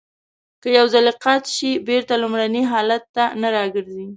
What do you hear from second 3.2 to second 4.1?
نه را گرځي.